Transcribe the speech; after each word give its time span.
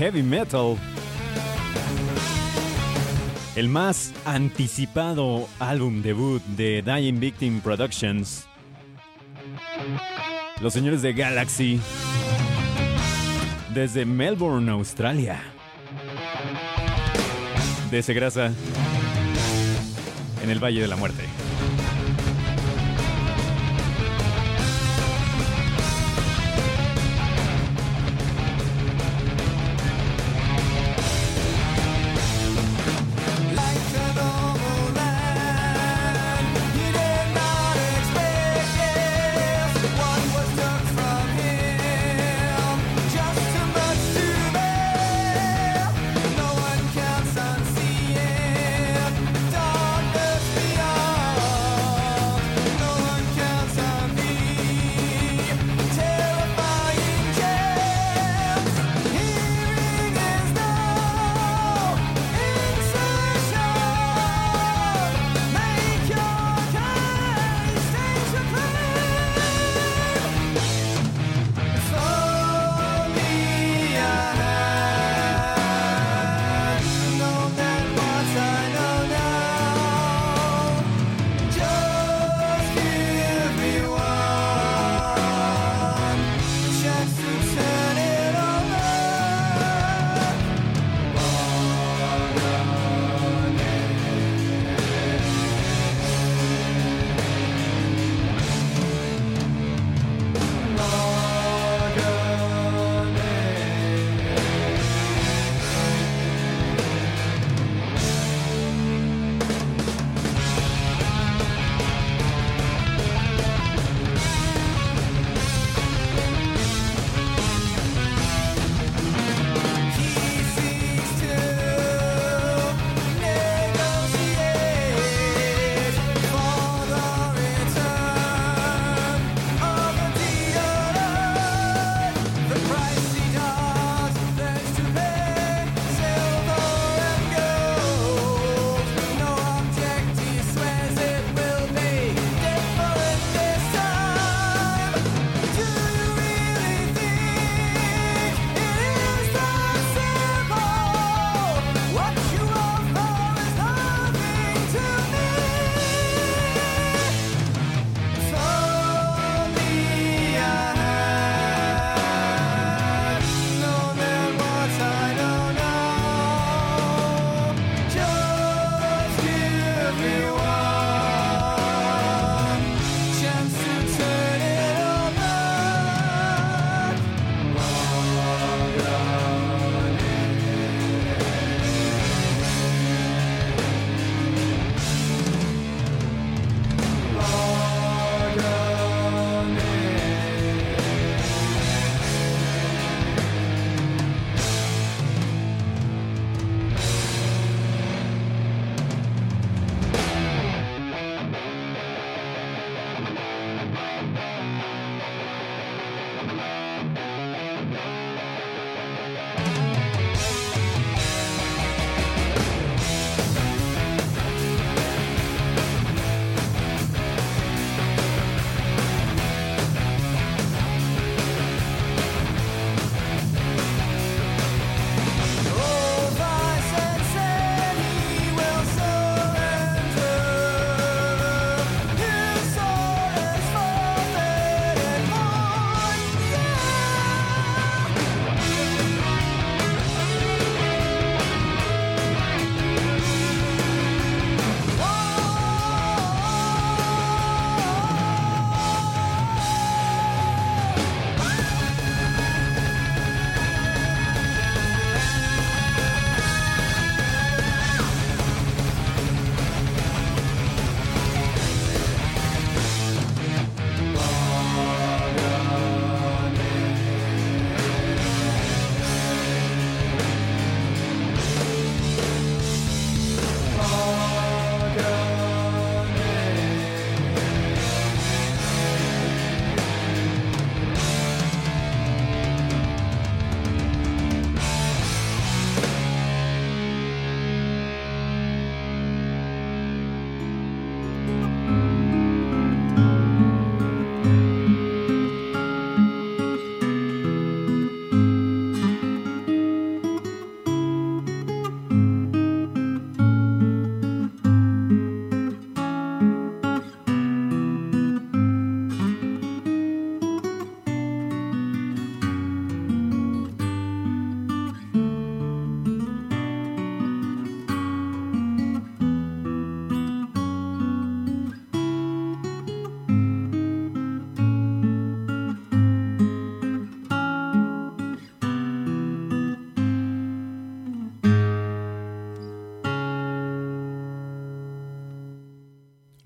Heavy 0.00 0.22
metal. 0.22 0.78
El 3.54 3.68
más 3.68 4.14
anticipado 4.24 5.46
álbum 5.58 6.00
debut 6.00 6.42
de 6.56 6.80
Dying 6.80 7.20
Victim 7.20 7.60
Productions. 7.60 8.46
Los 10.62 10.72
señores 10.72 11.02
de 11.02 11.12
Galaxy. 11.12 11.78
Desde 13.74 14.06
Melbourne, 14.06 14.70
Australia. 14.70 15.42
De 17.90 18.02
Segrasa. 18.02 18.52
En 20.42 20.48
el 20.48 20.64
Valle 20.64 20.80
de 20.80 20.88
la 20.88 20.96
Muerte. 20.96 21.24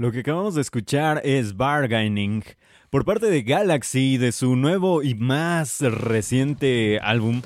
Lo 0.05 0.13
que 0.13 0.21
acabamos 0.21 0.55
de 0.55 0.61
escuchar 0.61 1.23
es 1.25 1.57
Bargaining 1.57 2.45
por 2.91 3.07
parte 3.07 3.31
de 3.31 3.43
Galaxy 3.43 4.19
de 4.19 4.33
su 4.33 4.55
nuevo 4.55 5.03
y 5.03 5.15
más 5.15 5.81
reciente 5.81 6.99
álbum, 7.03 7.41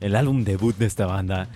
el 0.00 0.14
álbum 0.14 0.44
debut 0.44 0.76
de 0.76 0.84
esta 0.84 1.06
banda, 1.06 1.48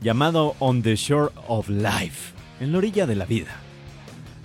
llamado 0.00 0.56
On 0.60 0.80
the 0.80 0.96
Shore 0.96 1.30
of 1.46 1.68
Life, 1.68 2.32
en 2.58 2.72
la 2.72 2.78
orilla 2.78 3.06
de 3.06 3.16
la 3.16 3.26
vida. 3.26 3.54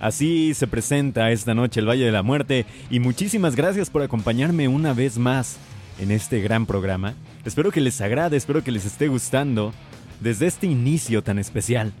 Así 0.00 0.52
se 0.52 0.66
presenta 0.66 1.30
esta 1.30 1.54
noche 1.54 1.80
el 1.80 1.88
Valle 1.88 2.04
de 2.04 2.12
la 2.12 2.22
Muerte 2.22 2.66
y 2.90 3.00
muchísimas 3.00 3.56
gracias 3.56 3.88
por 3.88 4.02
acompañarme 4.02 4.68
una 4.68 4.92
vez 4.92 5.16
más 5.16 5.56
en 5.98 6.10
este 6.10 6.42
gran 6.42 6.66
programa. 6.66 7.14
Espero 7.46 7.72
que 7.72 7.80
les 7.80 8.02
agrade, 8.02 8.36
espero 8.36 8.62
que 8.62 8.70
les 8.70 8.84
esté 8.84 9.08
gustando 9.08 9.72
desde 10.20 10.46
este 10.46 10.66
inicio 10.66 11.22
tan 11.22 11.38
especial 11.38 11.94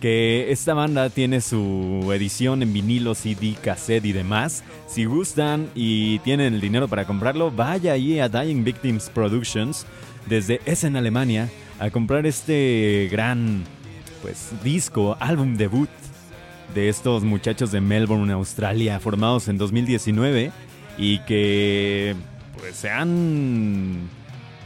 que 0.00 0.52
esta 0.52 0.74
banda 0.74 1.10
tiene 1.10 1.40
su 1.40 2.10
edición 2.12 2.62
en 2.62 2.72
vinilo, 2.72 3.14
CD, 3.14 3.56
cassette 3.62 4.04
y 4.04 4.12
demás. 4.12 4.62
Si 4.86 5.04
gustan 5.04 5.68
y 5.74 6.18
tienen 6.20 6.54
el 6.54 6.60
dinero 6.60 6.88
para 6.88 7.06
comprarlo, 7.06 7.50
vaya 7.50 7.92
ahí 7.92 8.18
a 8.20 8.28
Dying 8.28 8.64
Victims 8.64 9.10
Productions 9.10 9.86
desde 10.26 10.60
Essen, 10.66 10.96
Alemania, 10.96 11.48
a 11.78 11.90
comprar 11.90 12.26
este 12.26 13.08
gran 13.10 13.64
pues 14.22 14.50
disco, 14.62 15.16
álbum 15.20 15.56
debut 15.56 15.88
de 16.74 16.88
estos 16.88 17.22
muchachos 17.22 17.70
de 17.70 17.80
Melbourne, 17.80 18.32
Australia, 18.32 19.00
formados 19.00 19.48
en 19.48 19.56
2019 19.56 20.52
y 20.98 21.18
que 21.20 22.14
pues 22.58 22.76
se 22.76 22.90
han 22.90 24.08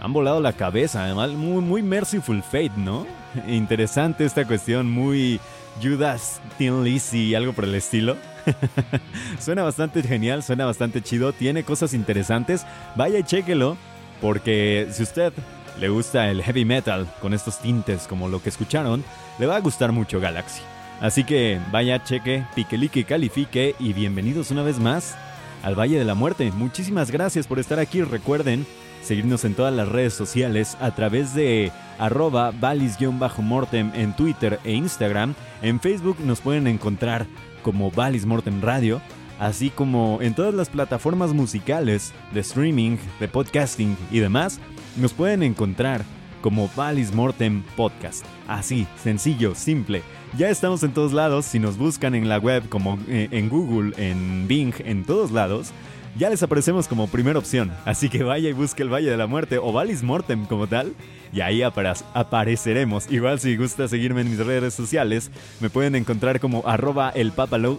han 0.01 0.13
volado 0.15 0.41
la 0.41 0.55
cabeza, 0.55 1.05
además 1.05 1.31
muy 1.31 1.63
muy 1.63 1.83
merciful 1.83 2.43
fate, 2.43 2.73
¿no? 2.77 3.20
Interesante 3.49 4.25
esta 4.25 4.47
cuestión, 4.47 4.91
muy 4.91 5.41
Judas 5.83 6.41
Tin 6.59 6.85
Lizzy, 6.85 7.35
algo 7.35 7.53
por 7.53 7.65
el 7.65 7.75
estilo. 7.75 8.17
suena 9.39 9.63
bastante 9.63 10.03
genial, 10.03 10.43
suena 10.43 10.67
bastante 10.67 11.03
chido, 11.03 11.33
tiene 11.33 11.65
cosas 11.65 11.95
interesantes. 11.95 12.67
Vaya 12.97 13.19
y 13.19 13.25
chéquelo, 13.25 13.77
porque 14.21 14.89
si 14.91 15.03
usted 15.03 15.33
le 15.79 15.89
gusta 15.89 16.31
el 16.31 16.43
heavy 16.43 16.65
metal 16.65 17.07
con 17.21 17.35
estos 17.35 17.59
tintes 17.61 18.07
como 18.07 18.29
lo 18.29 18.43
que 18.43 18.49
escucharon, 18.49 19.05
le 19.39 19.47
va 19.47 19.57
a 19.57 19.61
gustar 19.61 19.93
mucho 19.93 20.21
Galaxy. 20.21 20.63
Así 21.01 21.25
que 21.25 21.59
vaya, 21.73 22.03
cheque, 22.05 22.45
piquelique, 22.55 23.05
califique 23.05 23.75
y 23.79 23.95
bienvenidos 23.95 24.51
una 24.51 24.63
vez 24.63 24.79
más 24.79 25.17
al 25.63 25.79
Valle 25.79 25.99
de 25.99 26.05
la 26.05 26.15
Muerte. 26.15 26.53
Muchísimas 26.53 27.11
gracias 27.11 27.47
por 27.47 27.59
estar 27.59 27.79
aquí. 27.79 28.03
Recuerden 28.03 28.67
seguirnos 29.03 29.45
en 29.45 29.55
todas 29.55 29.75
las 29.75 29.89
redes 29.89 30.15
sociales 30.15 30.77
a 30.81 30.95
través 30.95 31.35
de 31.35 31.73
arroba 31.99 32.53
valis-mortem 32.53 33.93
en 33.95 34.15
Twitter 34.15 34.59
e 34.65 34.73
Instagram. 34.73 35.35
En 35.63 35.81
Facebook 35.81 36.19
nos 36.25 36.41
pueden 36.41 36.67
encontrar 36.67 37.27
como 37.63 37.91
Valis 37.91 38.27
Mortem 38.27 38.61
Radio, 38.63 39.01
así 39.39 39.71
como 39.71 40.19
en 40.21 40.35
todas 40.35 40.55
las 40.55 40.69
plataformas 40.69 41.33
musicales 41.33 42.13
de 42.33 42.41
streaming, 42.41 42.97
de 43.19 43.29
podcasting 43.29 43.97
y 44.11 44.21
demás, 44.21 44.61
nos 44.97 45.13
pueden 45.13 45.43
encontrar 45.43 46.05
como 46.41 46.71
Valis 46.75 47.13
Mortem 47.13 47.63
Podcast. 47.77 48.25
Así, 48.49 48.87
sencillo, 49.03 49.55
simple. 49.55 50.03
Ya 50.39 50.49
estamos 50.49 50.83
en 50.83 50.93
todos 50.93 51.13
lados, 51.13 51.45
si 51.45 51.59
nos 51.59 51.77
buscan 51.77 52.15
en 52.15 52.29
la 52.29 52.39
web 52.39 52.69
como 52.69 52.99
eh, 53.09 53.29
en 53.31 53.49
Google, 53.49 53.93
en 53.97 54.47
Bing, 54.49 54.73
en 54.85 55.05
todos 55.05 55.33
lados 55.33 55.73
ya 56.17 56.29
les 56.29 56.43
aparecemos 56.43 56.89
como 56.89 57.07
primera 57.07 57.39
opción. 57.39 57.73
Así 57.85 58.09
que 58.09 58.23
vaya 58.23 58.49
y 58.49 58.53
busque 58.53 58.83
el 58.83 58.93
Valle 58.93 59.11
de 59.11 59.17
la 59.17 59.27
Muerte 59.27 59.59
o 59.59 59.73
Valis 59.73 60.03
Mortem 60.03 60.47
como 60.47 60.67
tal. 60.67 60.93
Y 61.33 61.43
ahí 61.43 61.63
apareceremos. 61.63 63.11
Igual 63.11 63.39
si 63.39 63.57
gusta 63.57 63.87
seguirme 63.87 64.23
en 64.23 64.31
mis 64.31 64.45
redes 64.45 64.75
sociales, 64.75 65.31
me 65.61 65.71
pueden 65.71 65.95
encontrar 65.95 66.41
como 66.41 66.67
arroba 66.67 67.11
el 67.11 67.33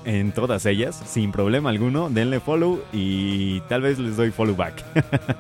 en 0.06 0.32
todas 0.32 0.66
ellas. 0.66 1.02
Sin 1.06 1.32
problema 1.32 1.70
alguno, 1.70 2.10
denle 2.10 2.40
follow 2.40 2.82
y 2.94 3.60
tal 3.62 3.82
vez 3.82 4.00
les 4.00 4.16
doy 4.16 4.32
follow 4.32 4.56
back. 4.56 4.84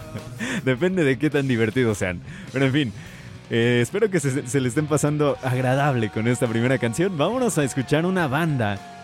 Depende 0.65 1.05
de 1.05 1.17
qué 1.17 1.29
tan 1.29 1.47
divertidos 1.47 1.97
sean. 1.97 2.21
Pero 2.51 2.65
en 2.65 2.71
fin. 2.73 2.93
Eh, 3.49 3.79
espero 3.81 4.09
que 4.09 4.21
se, 4.21 4.47
se 4.47 4.61
le 4.61 4.69
estén 4.69 4.87
pasando 4.87 5.37
agradable 5.43 6.09
con 6.09 6.27
esta 6.27 6.47
primera 6.47 6.77
canción. 6.77 7.17
Vámonos 7.17 7.57
a 7.57 7.65
escuchar 7.65 8.05
una 8.05 8.27
banda 8.27 9.00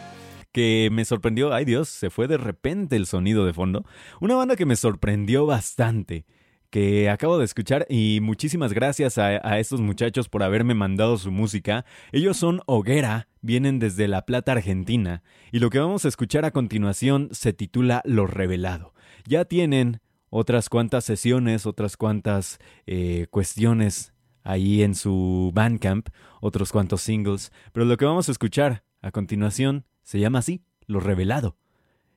que 0.57 0.89
me 0.91 1.05
sorprendió, 1.05 1.53
ay 1.53 1.65
Dios, 1.65 1.87
se 1.87 2.09
fue 2.09 2.27
de 2.27 2.39
repente 2.39 2.95
el 2.95 3.05
sonido 3.05 3.45
de 3.45 3.53
fondo. 3.53 3.85
Una 4.19 4.33
banda 4.33 4.55
que 4.55 4.65
me 4.65 4.75
sorprendió 4.75 5.45
bastante, 5.45 6.25
que 6.71 7.11
acabo 7.11 7.37
de 7.37 7.45
escuchar 7.45 7.85
y 7.91 8.21
muchísimas 8.23 8.73
gracias 8.73 9.19
a, 9.19 9.59
estos 9.59 9.81
muchachos 9.81 10.29
por 10.29 10.41
haberme 10.41 10.73
mandado 10.73 11.19
su 11.19 11.29
música. 11.29 11.85
Ellos 12.11 12.37
son 12.37 12.61
Hoguera, 12.65 13.27
vienen 13.41 13.77
desde 13.77 14.07
La 14.07 14.25
Plata, 14.25 14.53
Argentina, 14.53 15.21
y 15.51 15.59
lo 15.59 15.69
que 15.69 15.77
vamos 15.77 16.05
a 16.05 16.07
escuchar 16.07 16.43
a 16.43 16.49
continuación 16.49 17.29
se 17.33 17.53
titula 17.53 18.01
Lo 18.03 18.25
Revelado. 18.25 18.95
Ya 19.27 19.45
tienen 19.45 20.01
otras 20.31 20.69
cuantas 20.69 21.05
sesiones, 21.05 21.67
otras 21.67 21.97
cuantas 21.97 22.57
eh, 22.87 23.27
cuestiones 23.29 24.11
ahí 24.43 24.81
en 24.81 24.95
su 24.95 25.51
Bandcamp, 25.53 26.09
otros 26.41 26.71
cuantos 26.71 27.03
singles, 27.03 27.51
pero 27.73 27.85
lo 27.85 27.95
que 27.95 28.05
vamos 28.05 28.27
a 28.27 28.31
escuchar 28.31 28.83
a 29.03 29.11
continuación 29.11 29.85
se 30.07 30.21
llama 30.21 30.39
así, 30.39 30.63
Lo 30.85 31.01
Revelado. 31.01 31.57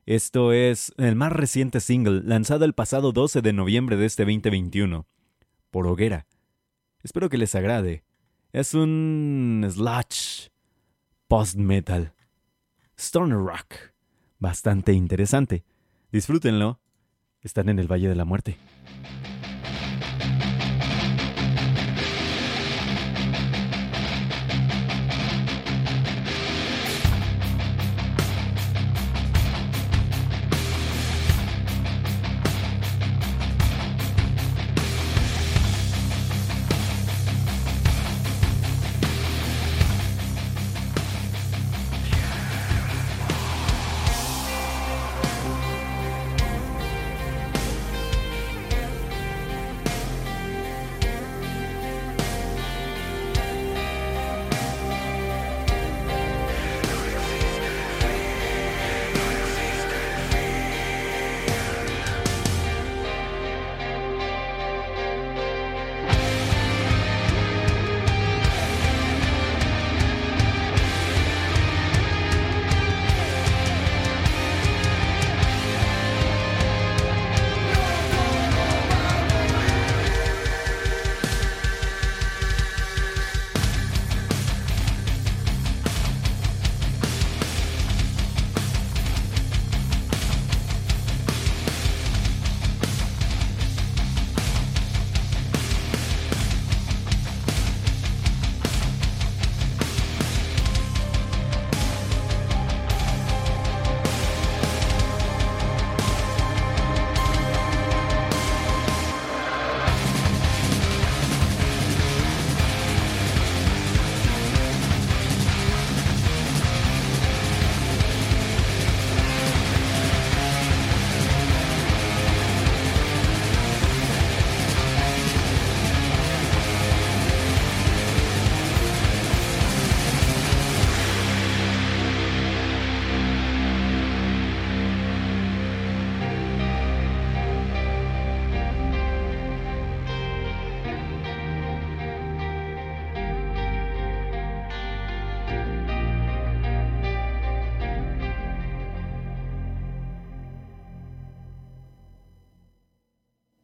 Esto 0.05 0.53
es 0.53 0.93
el 0.95 1.17
más 1.17 1.33
reciente 1.33 1.81
single 1.81 2.21
lanzado 2.23 2.63
el 2.63 2.71
pasado 2.71 3.11
12 3.11 3.41
de 3.41 3.51
noviembre 3.51 3.97
de 3.97 4.05
este 4.05 4.23
2021, 4.23 5.05
por 5.71 5.87
Hoguera. 5.87 6.25
Espero 7.03 7.27
que 7.27 7.37
les 7.37 7.53
agrade. 7.53 8.05
Es 8.53 8.73
un 8.75 9.67
sludge 9.69 10.51
post-metal, 11.27 12.13
stoner 12.97 13.37
rock, 13.37 13.75
bastante 14.39 14.93
interesante. 14.93 15.65
Disfrútenlo. 16.13 16.79
Están 17.41 17.67
en 17.67 17.77
el 17.77 17.91
Valle 17.91 18.07
de 18.07 18.15
la 18.15 18.23
Muerte. 18.23 18.57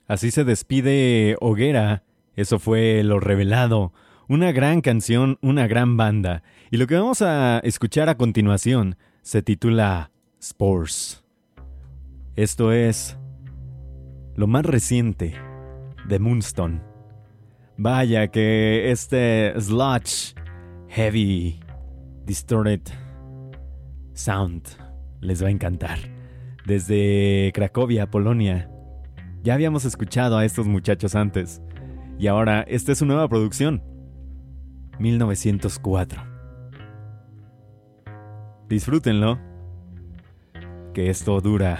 Así 0.07 0.31
se 0.31 0.43
despide 0.43 1.35
Hoguera. 1.41 2.03
Eso 2.35 2.59
fue 2.59 3.03
lo 3.03 3.19
revelado. 3.19 3.93
Una 4.27 4.51
gran 4.51 4.81
canción, 4.81 5.37
una 5.41 5.67
gran 5.67 5.97
banda. 5.97 6.43
Y 6.71 6.77
lo 6.77 6.87
que 6.87 6.95
vamos 6.95 7.21
a 7.21 7.59
escuchar 7.59 8.09
a 8.09 8.17
continuación 8.17 8.97
se 9.21 9.41
titula 9.41 10.11
Spores. 10.41 11.23
Esto 12.35 12.71
es 12.71 13.17
lo 14.35 14.47
más 14.47 14.65
reciente 14.65 15.33
de 16.07 16.19
Moonstone. 16.19 16.81
Vaya 17.77 18.27
que 18.27 18.91
este 18.91 19.53
sludge, 19.59 20.35
heavy, 20.89 21.59
distorted 22.25 22.81
sound 24.13 24.67
les 25.21 25.43
va 25.43 25.47
a 25.47 25.51
encantar. 25.51 25.99
Desde 26.65 27.51
Cracovia, 27.53 28.09
Polonia. 28.09 28.69
Ya 29.47 29.53
habíamos 29.53 29.85
escuchado 29.85 30.37
a 30.37 30.43
estos 30.43 30.67
muchachos 30.67 31.15
antes. 31.15 31.61
Y 32.19 32.27
ahora 32.27 32.63
esta 32.63 32.91
es 32.91 32.97
su 32.97 33.05
nueva 33.05 33.29
producción. 33.29 33.81
1904. 34.99 36.21
Disfrútenlo. 38.67 39.39
Que 40.93 41.09
esto 41.09 41.39
dura 41.39 41.79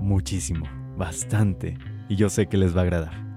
muchísimo, 0.00 0.64
bastante. 0.96 1.76
Y 2.08 2.16
yo 2.16 2.30
sé 2.30 2.46
que 2.46 2.56
les 2.56 2.74
va 2.74 2.80
a 2.80 2.84
agradar. 2.84 3.29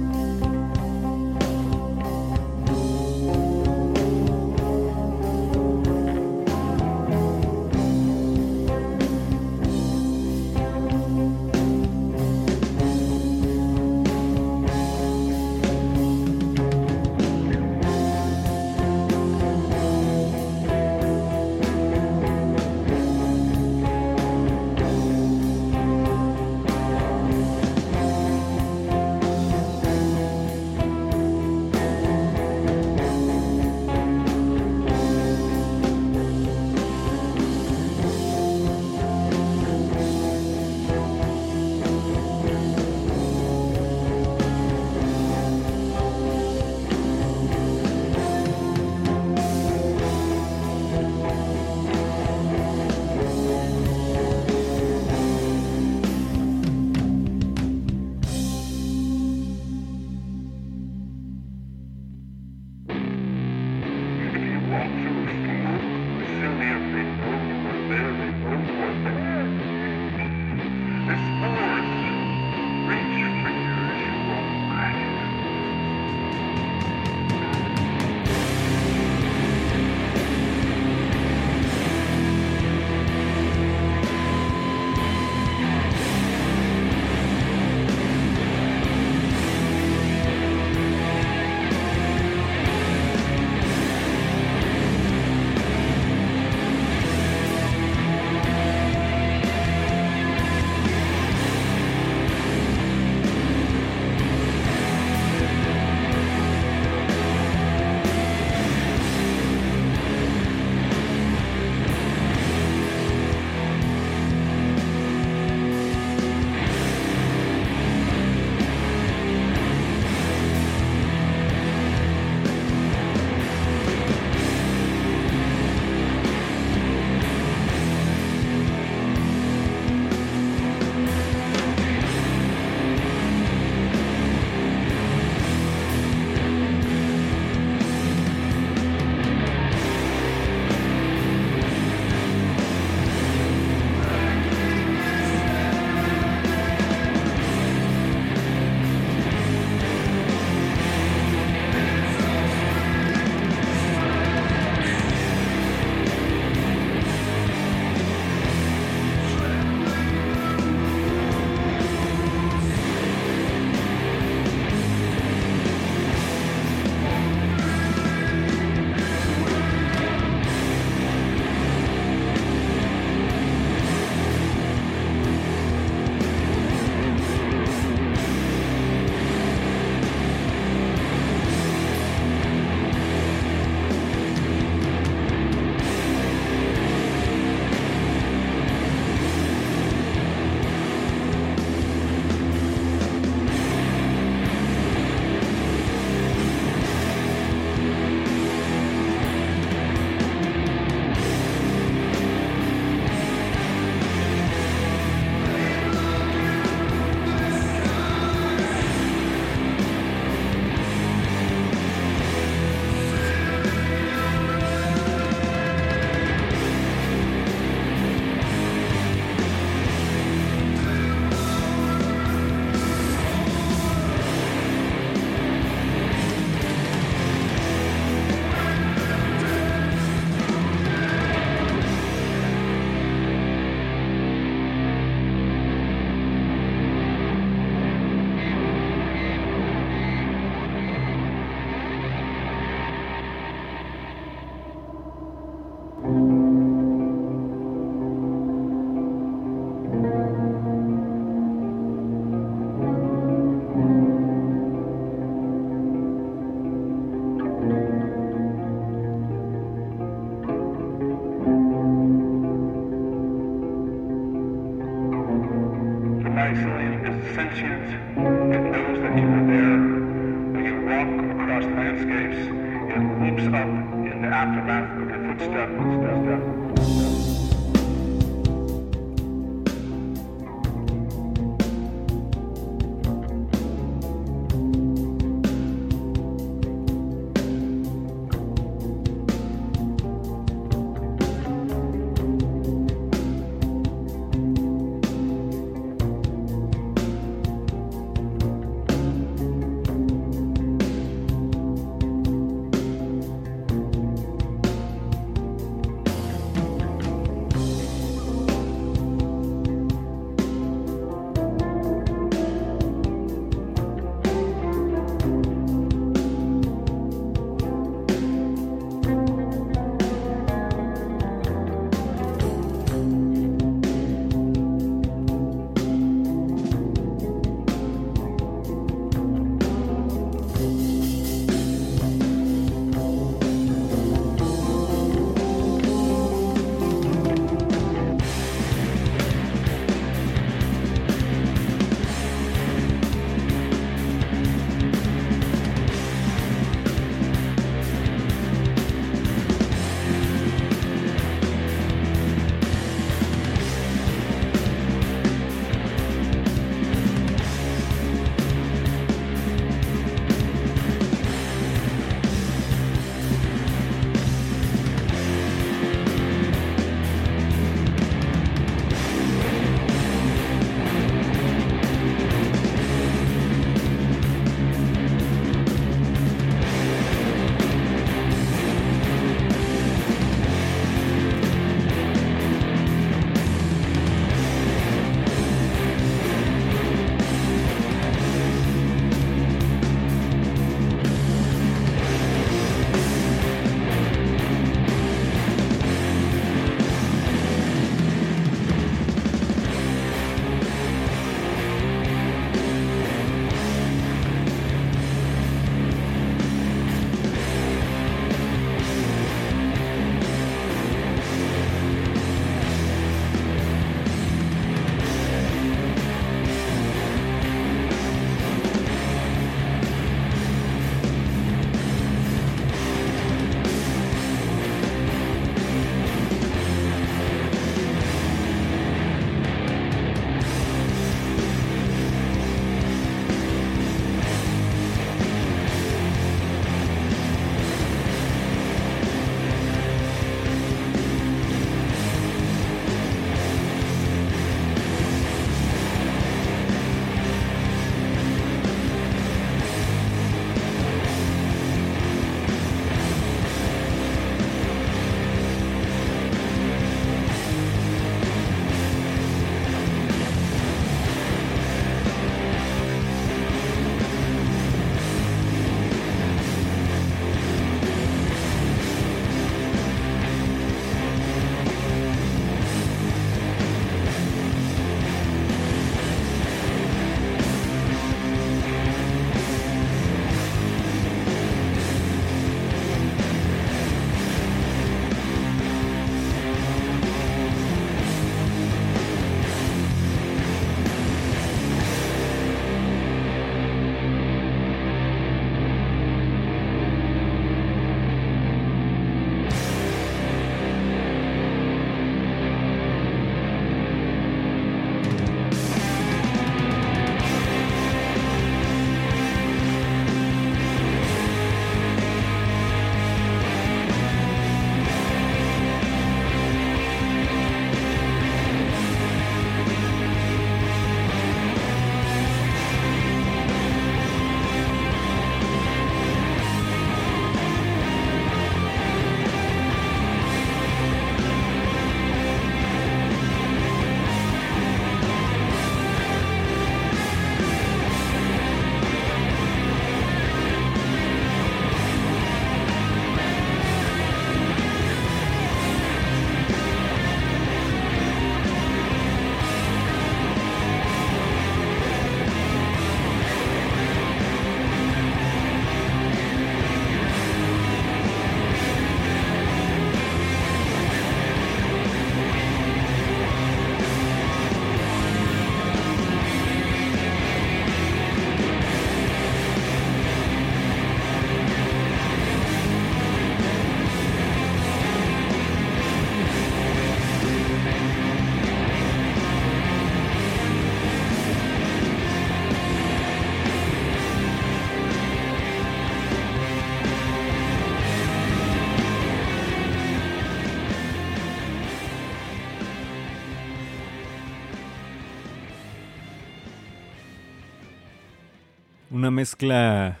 Una 599.08 599.14
mezcla 599.14 600.00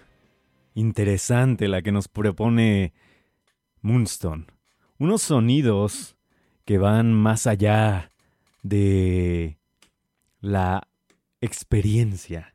interesante 0.74 1.66
la 1.66 1.80
que 1.80 1.92
nos 1.92 2.08
propone 2.08 2.92
Moonstone. 3.80 4.44
Unos 4.98 5.22
sonidos 5.22 6.18
que 6.66 6.76
van 6.76 7.14
más 7.14 7.46
allá 7.46 8.12
de 8.62 9.56
la 10.42 10.86
experiencia. 11.40 12.52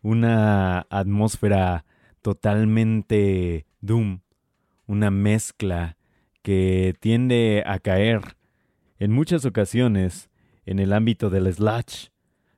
Una 0.00 0.86
atmósfera 0.88 1.84
totalmente 2.22 3.66
doom. 3.82 4.20
Una 4.86 5.10
mezcla 5.10 5.98
que 6.40 6.94
tiende 6.98 7.62
a 7.66 7.78
caer 7.78 8.38
en 8.98 9.12
muchas 9.12 9.44
ocasiones 9.44 10.30
en 10.64 10.78
el 10.78 10.94
ámbito 10.94 11.28
del 11.28 11.52
slash. 11.52 12.06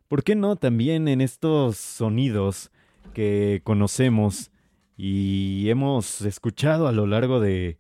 ¿Por 0.07 0.23
qué 0.23 0.37
no 0.37 0.55
también 0.55 1.09
en 1.09 1.21
estos 1.21 1.77
sonidos 1.77 2.71
que 3.17 3.63
conocemos 3.65 4.51
y 4.95 5.71
hemos 5.71 6.21
escuchado 6.21 6.87
a 6.87 6.93
lo 6.93 7.07
largo 7.07 7.41
de 7.41 7.79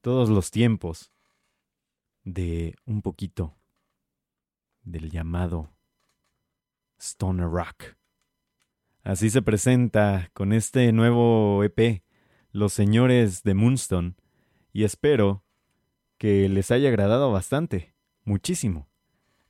todos 0.00 0.30
los 0.30 0.50
tiempos 0.50 1.12
de 2.24 2.74
un 2.86 3.02
poquito 3.02 3.54
del 4.84 5.10
llamado 5.10 5.74
Stoner 6.98 7.50
Rock. 7.50 7.98
Así 9.02 9.28
se 9.28 9.42
presenta 9.42 10.30
con 10.32 10.54
este 10.54 10.90
nuevo 10.92 11.62
EP 11.64 12.02
los 12.52 12.72
señores 12.72 13.42
de 13.42 13.52
Moonstone 13.52 14.14
y 14.72 14.84
espero 14.84 15.44
que 16.16 16.48
les 16.48 16.70
haya 16.70 16.88
agradado 16.88 17.30
bastante, 17.30 17.94
muchísimo. 18.24 18.87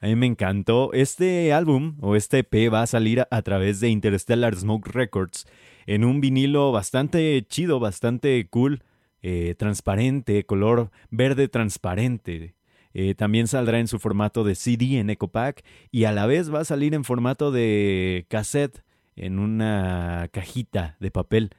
A 0.00 0.06
mí 0.06 0.14
me 0.14 0.26
encantó. 0.26 0.92
Este 0.92 1.52
álbum 1.52 1.96
o 2.00 2.14
este 2.14 2.38
EP 2.38 2.72
va 2.72 2.82
a 2.82 2.86
salir 2.86 3.26
a, 3.30 3.42
través 3.42 3.80
de 3.80 3.88
Interstellar 3.88 4.54
Smoke 4.54 4.90
Records 4.90 5.46
en 5.86 6.04
un 6.04 6.20
vinilo 6.20 6.70
bastante 6.70 7.44
chido, 7.48 7.80
bastante 7.80 8.46
cool, 8.48 8.82
eh, 9.22 9.54
transparente, 9.58 10.44
color 10.44 10.90
verde 11.10 11.48
transparente. 11.48 12.54
Eh, 12.94 13.14
también 13.14 13.48
saldrá 13.48 13.80
en 13.80 13.88
su 13.88 13.98
formato 13.98 14.44
de 14.44 14.54
CD 14.54 14.98
en 14.98 15.10
EcoPack 15.10 15.64
y 15.90 16.04
a 16.04 16.12
la 16.12 16.26
vez 16.26 16.52
va 16.52 16.60
a 16.60 16.64
salir 16.64 16.94
en 16.94 17.04
formato 17.04 17.50
de 17.50 18.26
cassette 18.28 18.82
en 19.16 19.38
una 19.38 20.28
cajita 20.32 20.96
de 21.00 21.10
papel. 21.10 21.50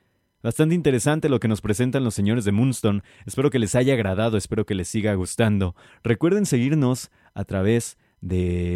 Bastante 0.42 0.76
interesante 0.76 1.28
lo 1.28 1.42
que 1.42 1.50
nos 1.50 1.60
presentan 1.60 2.06
los 2.06 2.16
señores 2.16 2.46
de 2.46 2.54
Moonstone. 2.54 3.02
Espero 3.26 3.50
que 3.50 3.60
les 3.60 3.76
haya 3.76 3.94
agradado, 3.94 4.38
espero 4.38 4.66
que 4.66 4.76
les 4.76 4.88
siga 4.88 5.14
gustando. 5.16 5.76
Recuerden 6.02 6.46
seguirnos 6.46 7.12
a 7.34 7.44
través 7.44 7.98
de 7.98 8.09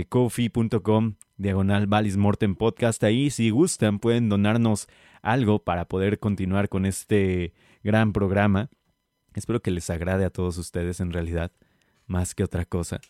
kofi.com 0.09 1.15
diagonal 1.37 1.87
Valis 1.87 2.17
Morten 2.17 2.55
Podcast. 2.55 3.03
Ahí, 3.03 3.29
si 3.29 3.49
gustan, 3.49 3.99
pueden 3.99 4.29
donarnos 4.29 4.87
algo 5.21 5.63
para 5.63 5.85
poder 5.85 6.19
continuar 6.19 6.69
con 6.69 6.85
este 6.85 7.53
gran 7.83 8.13
programa. 8.13 8.69
Espero 9.33 9.61
que 9.61 9.71
les 9.71 9.89
agrade 9.89 10.25
a 10.25 10.29
todos 10.29 10.57
ustedes 10.57 10.99
en 10.99 11.11
realidad, 11.11 11.51
más 12.05 12.35
que 12.35 12.43
otra 12.43 12.65
cosa. 12.65 13.01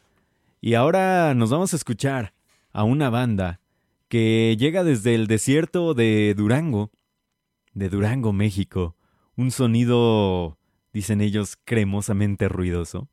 Y 0.61 0.75
ahora 0.75 1.33
nos 1.33 1.49
vamos 1.49 1.73
a 1.73 1.75
escuchar 1.75 2.33
a 2.71 2.83
una 2.83 3.09
banda 3.09 3.59
que 4.07 4.55
llega 4.57 4.83
desde 4.83 5.15
el 5.15 5.27
desierto 5.27 5.93
de 5.93 6.33
Durango, 6.35 6.91
de 7.73 7.89
Durango, 7.89 8.31
México. 8.31 8.95
Un 9.35 9.51
sonido, 9.51 10.57
dicen 10.93 11.19
ellos, 11.19 11.57
cremosamente 11.65 12.47
ruidoso. 12.47 13.09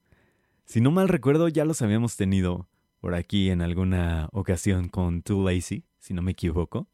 Si 0.65 0.81
no 0.81 0.91
mal 0.91 1.09
recuerdo, 1.09 1.49
ya 1.49 1.65
los 1.65 1.83
habíamos 1.83 2.17
tenido 2.17 2.69
por 3.01 3.15
aquí 3.15 3.51
en 3.51 3.63
alguna 3.63 4.29
ocasión 4.33 4.89
con 4.89 5.23
Too 5.23 5.49
Lazy, 5.49 5.85
si 5.99 6.15
no 6.15 6.23
me 6.23 6.33
equivoco. 6.33 6.89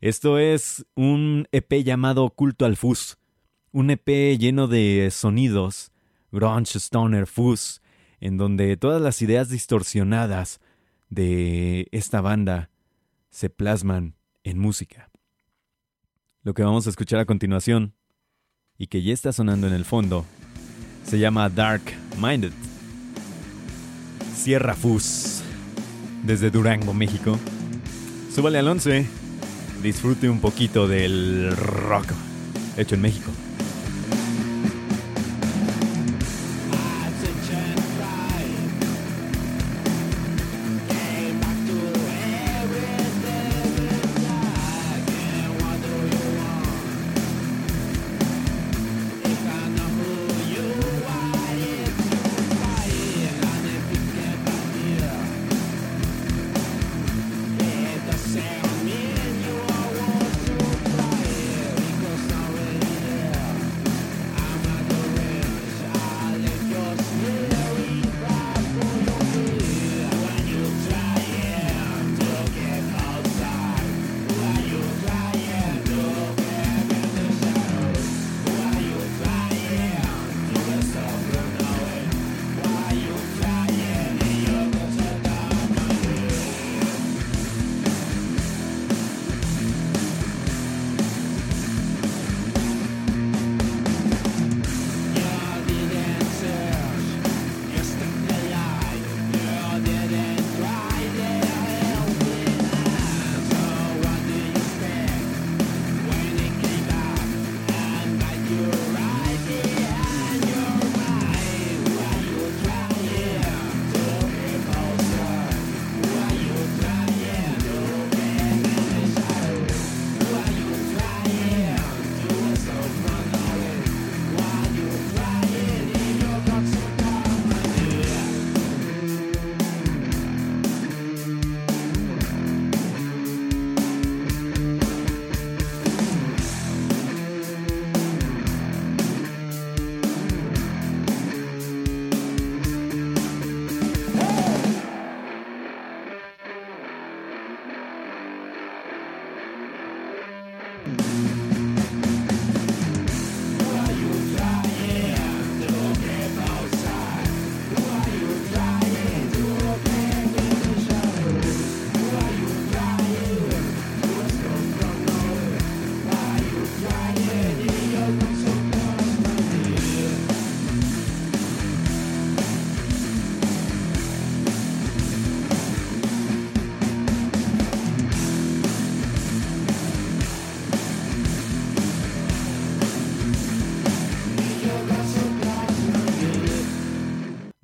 Esto 0.00 0.38
es 0.38 0.86
un 0.94 1.46
EP 1.52 1.84
llamado 1.84 2.30
Culto 2.30 2.64
al 2.64 2.76
Fuzz, 2.76 3.16
un 3.72 3.90
EP 3.90 4.38
lleno 4.38 4.66
de 4.66 5.08
sonidos, 5.12 5.92
grunge, 6.32 6.78
stoner, 6.78 7.26
fuzz, 7.26 7.80
en 8.20 8.36
donde 8.36 8.76
todas 8.76 9.00
las 9.00 9.22
ideas 9.22 9.48
distorsionadas 9.48 10.60
de 11.08 11.88
esta 11.92 12.20
banda 12.20 12.70
se 13.30 13.50
plasman 13.50 14.16
en 14.42 14.58
música. 14.58 15.10
Lo 16.42 16.54
que 16.54 16.62
vamos 16.62 16.86
a 16.86 16.90
escuchar 16.90 17.20
a 17.20 17.26
continuación, 17.26 17.94
y 18.78 18.86
que 18.86 19.02
ya 19.02 19.12
está 19.12 19.32
sonando 19.32 19.66
en 19.66 19.74
el 19.74 19.84
fondo, 19.84 20.24
se 21.04 21.18
llama 21.18 21.50
Dark 21.50 21.82
Minded. 22.18 22.69
Sierra 24.34 24.74
Fus, 24.74 25.42
desde 26.24 26.50
Durango, 26.50 26.94
México. 26.94 27.38
Súbale 28.34 28.58
al 28.58 28.68
11, 28.68 29.06
disfrute 29.82 30.28
un 30.28 30.40
poquito 30.40 30.88
del 30.88 31.54
rock 31.56 32.06
hecho 32.76 32.94
en 32.94 33.02
México. 33.02 33.30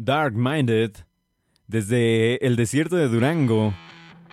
Dark 0.07 0.35
Minded 0.37 0.93
desde 1.67 2.47
el 2.47 2.55
desierto 2.55 2.95
de 2.95 3.09
Durango, 3.09 3.75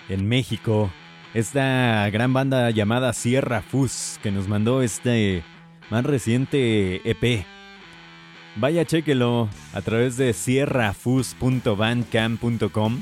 en 0.08 0.30
México. 0.30 0.92
Esta 1.34 2.08
gran 2.12 2.32
banda 2.32 2.70
llamada 2.70 3.12
Sierra 3.12 3.64
Fus 3.64 4.20
que 4.22 4.32
nos 4.32 4.48
mandó 4.48 4.84
este 4.84 5.44
más 5.90 6.06
reciente 6.06 7.02
EP. 7.10 7.44
Vaya, 8.56 8.86
chéquelo 8.86 9.50
a 9.74 9.82
través 9.82 10.16
de 10.16 10.34
sierrafus.bandcamp.com 10.34 13.02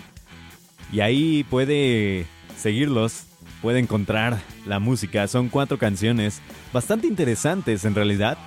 y 0.93 1.01
ahí 1.01 1.45
puede 1.49 2.25
seguirlos, 2.55 3.25
puede 3.61 3.79
encontrar 3.79 4.39
la 4.65 4.79
música. 4.79 5.27
Son 5.27 5.49
cuatro 5.49 5.77
canciones 5.77 6.41
bastante 6.71 7.07
interesantes 7.07 7.83
en 7.83 7.95
realidad. 7.95 8.37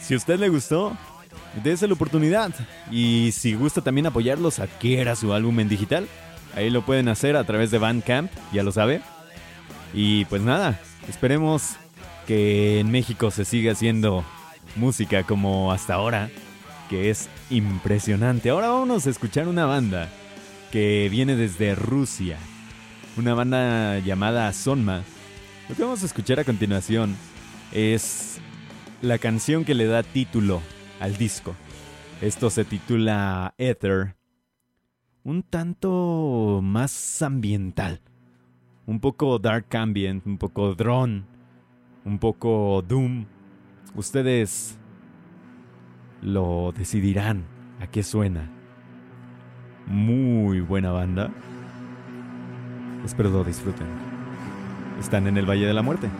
Si 0.00 0.14
a 0.14 0.16
usted 0.16 0.40
le 0.40 0.48
gustó, 0.48 0.96
dése 1.62 1.86
la 1.86 1.94
oportunidad. 1.94 2.52
Y 2.90 3.30
si 3.32 3.54
gusta 3.54 3.80
también 3.80 4.06
apoyarlos, 4.06 4.58
adquiera 4.58 5.16
su 5.16 5.32
álbum 5.32 5.60
en 5.60 5.68
digital. 5.68 6.08
Ahí 6.54 6.70
lo 6.70 6.82
pueden 6.82 7.08
hacer 7.08 7.36
a 7.36 7.44
través 7.44 7.70
de 7.70 7.78
Bandcamp, 7.78 8.30
ya 8.52 8.62
lo 8.62 8.72
sabe. 8.72 9.00
Y 9.94 10.24
pues 10.26 10.42
nada, 10.42 10.80
esperemos 11.08 11.76
que 12.26 12.80
en 12.80 12.90
México 12.90 13.30
se 13.30 13.44
siga 13.44 13.72
haciendo 13.72 14.24
música 14.76 15.22
como 15.22 15.72
hasta 15.72 15.94
ahora, 15.94 16.30
que 16.90 17.10
es 17.10 17.28
impresionante. 17.50 18.50
Ahora 18.50 18.68
vamos 18.68 19.06
a 19.06 19.10
escuchar 19.10 19.48
una 19.48 19.66
banda 19.66 20.08
que 20.70 21.08
viene 21.10 21.36
desde 21.36 21.74
Rusia, 21.74 22.36
una 23.16 23.34
banda 23.34 23.98
llamada 24.00 24.52
Sonma. 24.52 25.02
Lo 25.68 25.74
que 25.74 25.82
vamos 25.82 26.02
a 26.02 26.06
escuchar 26.06 26.40
a 26.40 26.44
continuación 26.44 27.16
es 27.72 28.40
la 29.02 29.18
canción 29.18 29.64
que 29.64 29.74
le 29.74 29.86
da 29.86 30.02
título 30.02 30.62
al 31.00 31.16
disco. 31.16 31.54
Esto 32.20 32.50
se 32.50 32.64
titula 32.64 33.54
Ether, 33.58 34.16
un 35.22 35.42
tanto 35.42 36.60
más 36.62 37.22
ambiental, 37.22 38.00
un 38.86 39.00
poco 39.00 39.38
dark 39.38 39.74
ambient, 39.76 40.26
un 40.26 40.38
poco 40.38 40.74
drone, 40.74 41.24
un 42.04 42.18
poco 42.18 42.82
doom. 42.82 43.26
Ustedes 43.94 44.78
lo 46.22 46.72
decidirán 46.76 47.44
a 47.80 47.86
qué 47.86 48.02
suena. 48.02 48.50
Muy 49.86 50.60
buena 50.60 50.90
banda. 50.90 51.30
Espero 53.04 53.30
lo 53.30 53.44
disfruten. 53.44 53.86
Están 54.98 55.28
en 55.28 55.36
el 55.36 55.48
Valle 55.48 55.66
de 55.66 55.74
la 55.74 55.82
Muerte. 55.82 56.10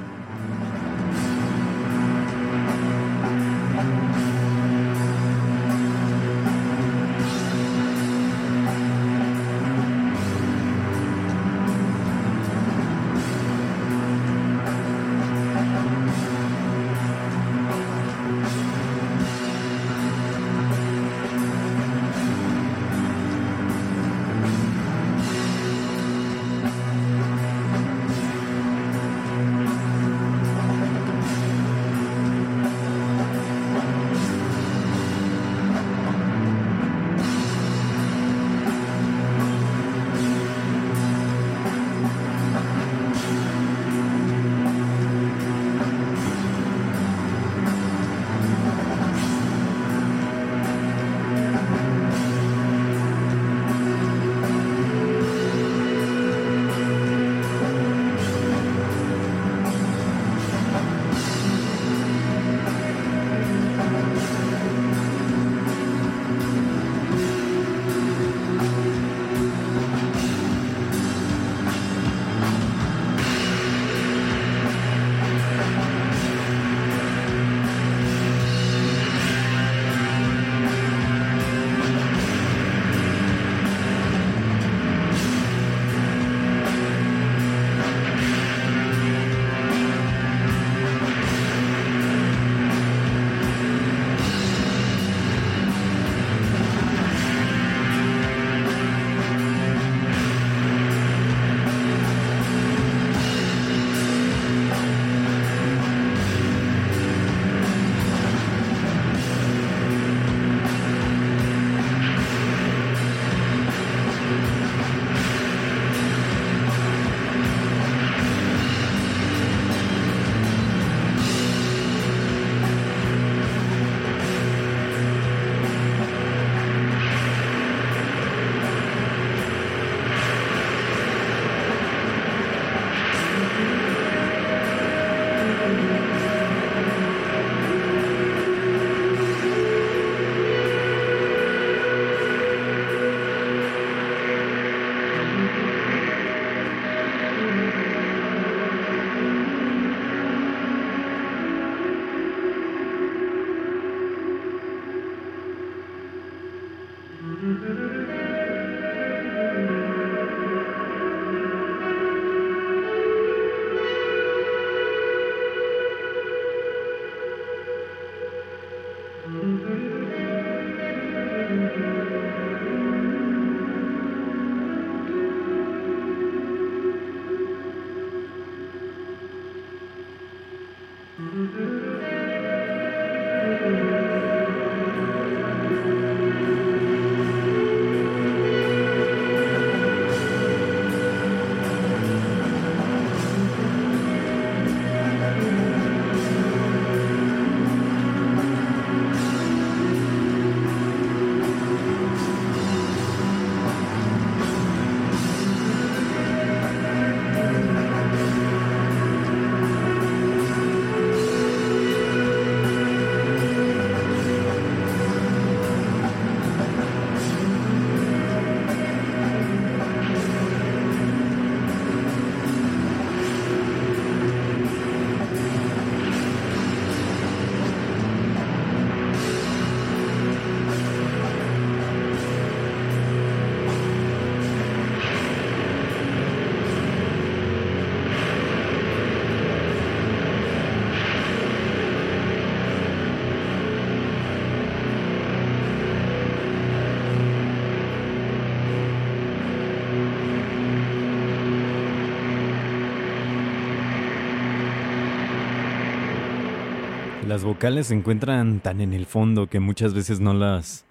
Las 257.29 257.45
vocales 257.45 257.89
se 257.89 257.95
encuentran 257.95 258.61
tan 258.61 258.81
en 258.81 258.95
el 258.95 259.05
fondo 259.05 259.49
que 259.49 259.61
muchas 259.61 259.93
veces 259.93 260.18
no 260.18 260.33
las 260.33 260.87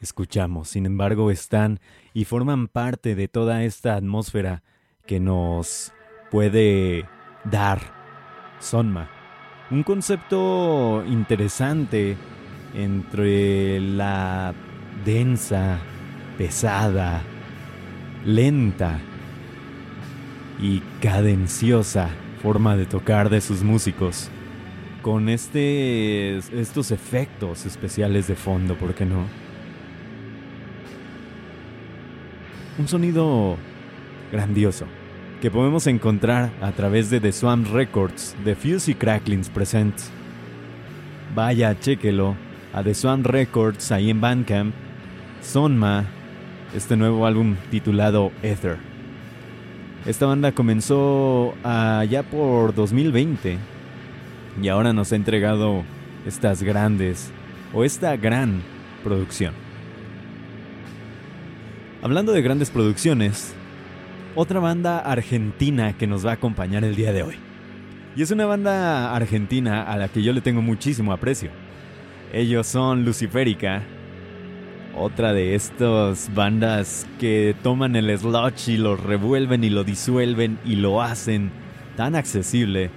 escuchamos. 0.00 0.68
Sin 0.68 0.86
embargo, 0.86 1.32
están 1.32 1.80
y 2.14 2.26
forman 2.26 2.68
parte 2.68 3.16
de 3.16 3.26
toda 3.26 3.64
esta 3.64 3.96
atmósfera 3.96 4.62
que 5.04 5.18
nos 5.18 5.92
puede 6.30 7.08
dar 7.42 7.80
Sonma. 8.60 9.10
Un 9.72 9.82
concepto 9.82 11.02
interesante 11.08 12.16
entre 12.72 13.80
la 13.80 14.54
densa, 15.04 15.80
pesada, 16.38 17.20
lenta 18.24 19.00
y 20.60 20.84
cadenciosa 21.02 22.10
forma 22.40 22.76
de 22.76 22.86
tocar 22.86 23.28
de 23.28 23.40
sus 23.40 23.64
músicos 23.64 24.30
con 25.02 25.28
este, 25.28 26.36
estos 26.36 26.90
efectos 26.90 27.66
especiales 27.66 28.26
de 28.26 28.36
fondo, 28.36 28.76
¿por 28.76 28.94
qué 28.94 29.04
no? 29.04 29.24
Un 32.78 32.88
sonido 32.88 33.56
grandioso 34.32 34.86
que 35.40 35.50
podemos 35.50 35.86
encontrar 35.86 36.50
a 36.60 36.72
través 36.72 37.08
de 37.08 37.20
The 37.20 37.32
Swamp 37.32 37.66
Records 37.72 38.36
de 38.44 38.54
Fuse 38.54 38.90
y 38.90 38.94
Cracklings 38.94 39.48
Presents. 39.48 40.10
Vaya, 41.34 41.78
chéquelo 41.78 42.36
a 42.72 42.82
The 42.82 42.94
Swamp 42.94 43.26
Records 43.26 43.90
ahí 43.92 44.10
en 44.10 44.20
Bandcamp. 44.20 44.74
Sonma, 45.40 46.04
este 46.74 46.96
nuevo 46.96 47.26
álbum 47.26 47.56
titulado 47.70 48.32
Ether. 48.42 48.76
Esta 50.04 50.26
banda 50.26 50.52
comenzó 50.52 51.54
allá 51.62 52.22
por 52.22 52.74
2020 52.74 53.58
y 54.60 54.68
ahora 54.68 54.92
nos 54.92 55.12
ha 55.12 55.16
entregado 55.16 55.84
estas 56.26 56.62
grandes 56.62 57.30
o 57.72 57.84
esta 57.84 58.16
gran 58.16 58.62
producción. 59.02 59.54
Hablando 62.02 62.32
de 62.32 62.42
grandes 62.42 62.70
producciones, 62.70 63.54
otra 64.34 64.60
banda 64.60 64.98
argentina 65.00 65.96
que 65.96 66.06
nos 66.06 66.24
va 66.24 66.30
a 66.30 66.34
acompañar 66.34 66.84
el 66.84 66.96
día 66.96 67.12
de 67.12 67.22
hoy. 67.22 67.34
Y 68.16 68.22
es 68.22 68.30
una 68.30 68.46
banda 68.46 69.14
argentina 69.14 69.82
a 69.82 69.96
la 69.96 70.08
que 70.08 70.22
yo 70.22 70.32
le 70.32 70.40
tengo 70.40 70.62
muchísimo 70.62 71.12
aprecio. 71.12 71.50
Ellos 72.32 72.66
son 72.66 73.04
Luciférica, 73.04 73.82
otra 74.96 75.32
de 75.32 75.54
estas 75.54 76.32
bandas 76.34 77.06
que 77.18 77.54
toman 77.62 77.96
el 77.96 78.16
sludge 78.18 78.68
y 78.68 78.76
lo 78.76 78.96
revuelven 78.96 79.62
y 79.64 79.70
lo 79.70 79.84
disuelven 79.84 80.58
y 80.64 80.76
lo 80.76 81.02
hacen 81.02 81.50
tan 81.96 82.14
accesible 82.14 82.90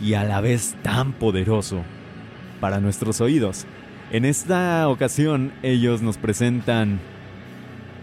y 0.00 0.14
a 0.14 0.24
la 0.24 0.40
vez 0.40 0.76
tan 0.82 1.12
poderoso 1.12 1.82
para 2.60 2.80
nuestros 2.80 3.20
oídos. 3.20 3.66
En 4.10 4.24
esta 4.24 4.88
ocasión 4.88 5.52
ellos 5.62 6.02
nos 6.02 6.16
presentan 6.16 6.98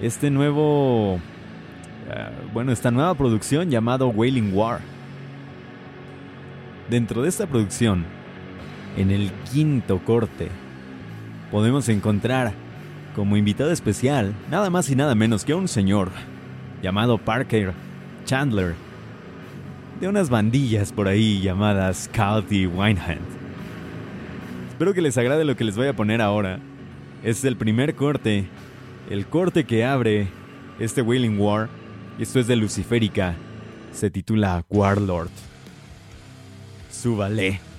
este 0.02 0.30
nuevo, 0.30 1.20
eh, 2.10 2.30
bueno, 2.54 2.72
esta 2.72 2.92
nueva 2.92 3.16
producción 3.16 3.70
llamado 3.70 4.10
Wailing 4.10 4.54
War. 4.54 4.82
Dentro 6.90 7.24
de 7.24 7.30
esta 7.30 7.48
producción, 7.48 8.06
en 8.98 9.10
el 9.10 9.32
quinto 9.52 10.00
corte, 10.00 10.50
podemos 11.52 11.90
encontrar 11.90 12.54
como 13.16 13.38
invitado 13.38 13.72
especial 13.72 14.34
nada 14.52 14.70
más 14.70 14.90
y 14.90 14.96
nada 14.96 15.16
menos 15.16 15.46
que 15.46 15.54
a 15.54 15.56
un 15.56 15.68
señor 15.68 16.12
llamado 16.84 17.18
Parker 17.18 17.74
Chandler, 18.26 18.76
de 20.00 20.08
unas 20.08 20.30
bandillas 20.30 20.92
por 20.92 21.08
ahí 21.08 21.42
llamadas 21.42 22.10
Cult 22.14 22.52
y 22.52 22.68
Winehand. 22.68 23.22
Espero 24.70 24.94
que 24.94 25.02
les 25.02 25.18
agrade 25.18 25.46
lo 25.46 25.56
que 25.56 25.64
les 25.64 25.76
voy 25.76 25.88
a 25.88 25.96
poner 25.96 26.22
ahora. 26.22 26.60
Es 27.24 27.44
el 27.46 27.56
primer 27.56 27.96
corte, 27.96 28.46
el 29.10 29.26
corte 29.26 29.64
que 29.64 29.86
abre 29.86 30.28
este 30.80 31.02
Wailing 31.02 31.40
War. 31.40 31.70
Esto 32.20 32.40
es 32.40 32.48
de 32.48 32.56
Luciférica. 32.56 33.36
Se 33.94 34.10
titula 34.10 34.66
Warlord. 34.70 35.30
Súbale. 36.92 37.75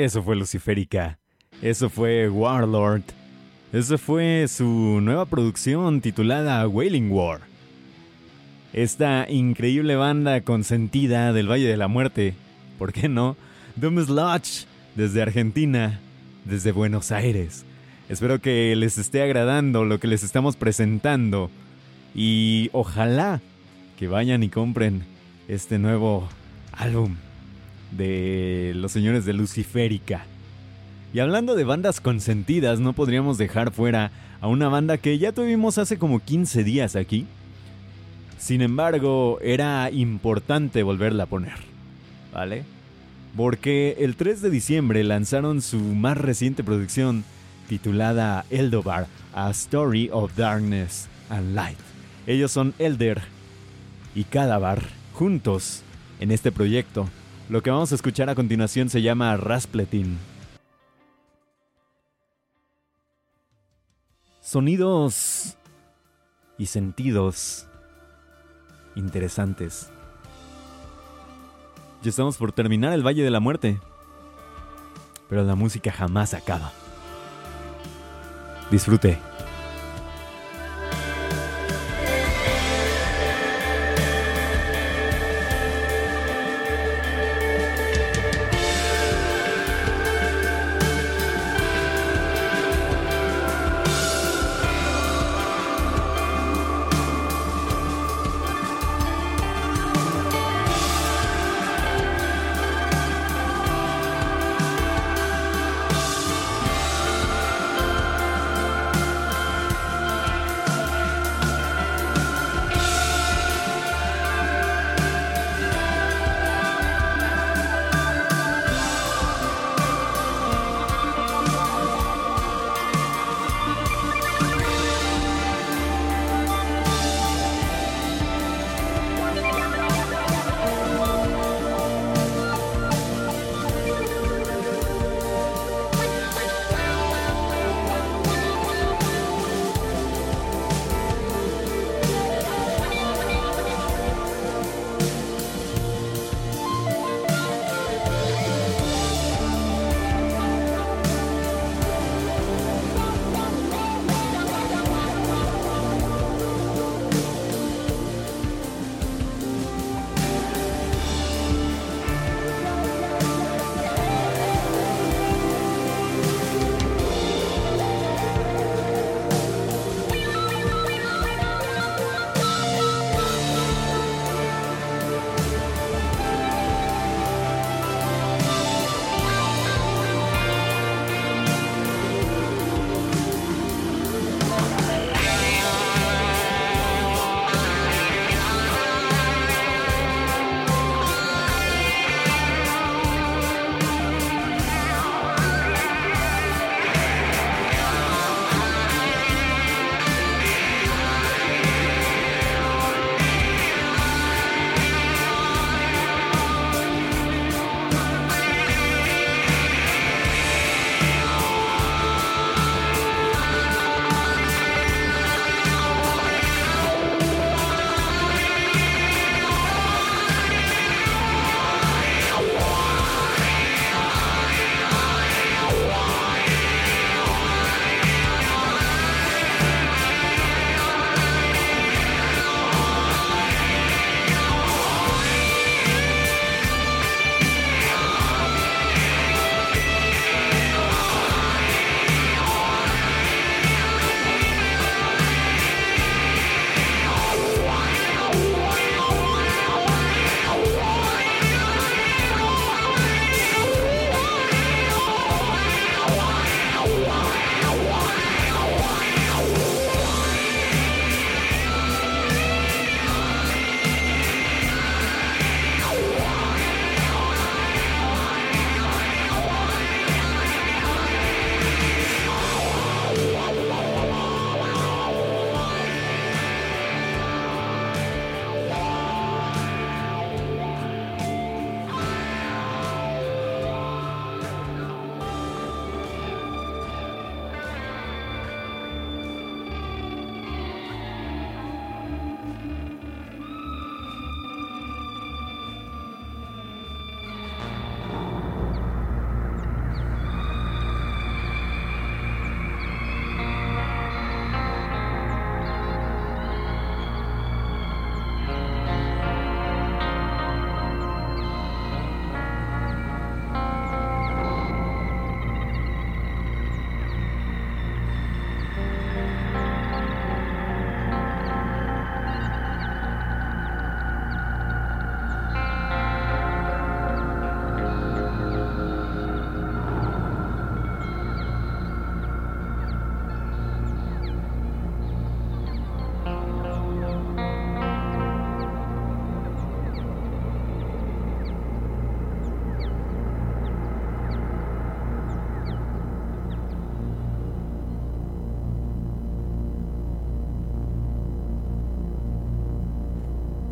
Eso 0.00 0.22
fue 0.22 0.34
Luciférica. 0.34 1.18
Eso 1.60 1.90
fue 1.90 2.30
Warlord. 2.30 3.02
Eso 3.70 3.98
fue 3.98 4.46
su 4.48 4.98
nueva 5.02 5.26
producción 5.26 6.00
titulada 6.00 6.66
Wailing 6.66 7.12
War. 7.12 7.42
Esta 8.72 9.26
increíble 9.28 9.96
banda 9.96 10.40
consentida 10.40 11.34
del 11.34 11.50
Valle 11.50 11.68
de 11.68 11.76
la 11.76 11.86
Muerte. 11.86 12.32
¿Por 12.78 12.94
qué 12.94 13.10
no? 13.10 13.36
Doom 13.76 13.96
Lodge 14.08 14.64
desde 14.94 15.20
Argentina, 15.20 16.00
desde 16.46 16.72
Buenos 16.72 17.12
Aires. 17.12 17.66
Espero 18.08 18.40
que 18.40 18.74
les 18.76 18.96
esté 18.96 19.20
agradando 19.20 19.84
lo 19.84 20.00
que 20.00 20.08
les 20.08 20.22
estamos 20.22 20.56
presentando 20.56 21.50
y 22.14 22.70
ojalá 22.72 23.42
que 23.98 24.08
vayan 24.08 24.42
y 24.44 24.48
compren 24.48 25.04
este 25.46 25.78
nuevo 25.78 26.26
álbum 26.72 27.16
de 27.90 28.72
los 28.76 28.92
señores 28.92 29.24
de 29.24 29.32
Luciférica. 29.32 30.24
Y 31.12 31.18
hablando 31.18 31.56
de 31.56 31.64
bandas 31.64 32.00
consentidas, 32.00 32.78
no 32.78 32.92
podríamos 32.92 33.36
dejar 33.36 33.72
fuera 33.72 34.12
a 34.40 34.46
una 34.46 34.68
banda 34.68 34.98
que 34.98 35.18
ya 35.18 35.32
tuvimos 35.32 35.78
hace 35.78 35.98
como 35.98 36.20
15 36.20 36.64
días 36.64 36.96
aquí. 36.96 37.26
Sin 38.38 38.62
embargo, 38.62 39.38
era 39.42 39.90
importante 39.90 40.82
volverla 40.82 41.24
a 41.24 41.26
poner, 41.26 41.56
¿vale? 42.32 42.64
Porque 43.36 43.96
el 43.98 44.16
3 44.16 44.40
de 44.40 44.50
diciembre 44.50 45.04
lanzaron 45.04 45.62
su 45.62 45.78
más 45.78 46.16
reciente 46.16 46.64
producción 46.64 47.24
titulada 47.68 48.44
Eldobar, 48.50 49.06
A 49.34 49.50
Story 49.50 50.08
of 50.12 50.34
Darkness 50.36 51.08
and 51.28 51.54
Light. 51.54 51.78
Ellos 52.26 52.50
son 52.50 52.74
Elder 52.78 53.20
y 54.14 54.24
Cadavar 54.24 54.82
juntos 55.12 55.82
en 56.18 56.30
este 56.30 56.50
proyecto. 56.50 57.08
Lo 57.50 57.64
que 57.64 57.70
vamos 57.70 57.90
a 57.90 57.96
escuchar 57.96 58.30
a 58.30 58.36
continuación 58.36 58.88
se 58.88 59.02
llama 59.02 59.36
Raspletin. 59.36 60.16
Sonidos 64.40 65.56
y 66.58 66.66
sentidos 66.66 67.66
interesantes. 68.94 69.90
Ya 72.04 72.10
estamos 72.10 72.36
por 72.36 72.52
terminar 72.52 72.92
el 72.92 73.04
Valle 73.04 73.24
de 73.24 73.30
la 73.30 73.40
Muerte, 73.40 73.80
pero 75.28 75.42
la 75.42 75.56
música 75.56 75.90
jamás 75.90 76.34
acaba. 76.34 76.70
Disfrute. 78.70 79.29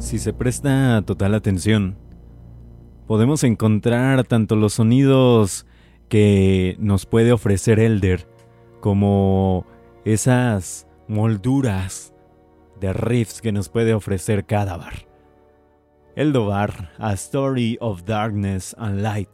Si 0.08 0.18
se 0.18 0.32
presta 0.32 1.02
total 1.04 1.34
atención, 1.34 1.98
podemos 3.06 3.44
encontrar 3.44 4.24
tanto 4.24 4.56
los 4.56 4.72
sonidos 4.72 5.66
que 6.08 6.76
nos 6.78 7.04
puede 7.04 7.30
ofrecer 7.30 7.78
Elder 7.78 8.26
como 8.80 9.66
esas 10.06 10.88
molduras 11.08 12.14
de 12.80 12.94
riffs 12.94 13.42
que 13.42 13.52
nos 13.52 13.68
puede 13.68 13.92
ofrecer 13.92 14.46
Cadavar. 14.46 15.06
Eldovar, 16.16 16.90
A 16.98 17.12
Story 17.12 17.76
of 17.78 18.04
Darkness 18.06 18.74
and 18.78 19.02
Light. 19.02 19.28